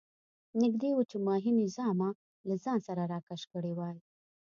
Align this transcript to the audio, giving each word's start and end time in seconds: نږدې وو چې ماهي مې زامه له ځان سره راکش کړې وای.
نږدې 0.61 0.89
وو 0.93 1.03
چې 1.09 1.17
ماهي 1.27 1.51
مې 1.57 1.65
زامه 1.75 2.09
له 2.47 2.55
ځان 2.63 2.79
سره 2.87 3.03
راکش 3.13 3.41
کړې 3.51 3.71
وای. 3.75 3.97